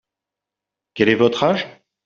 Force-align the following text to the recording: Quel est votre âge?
Quel 0.95 1.09
est 1.09 1.13
votre 1.13 1.43
âge? 1.43 1.67